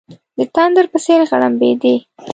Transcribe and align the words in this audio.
د 0.37 0.39
تندر 0.55 0.85
په 0.91 0.97
څېر 1.05 1.19
غړمبېدی. 1.29 1.95